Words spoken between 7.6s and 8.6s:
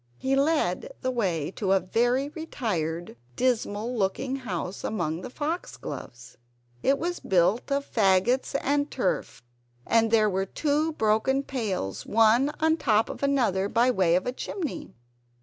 of faggots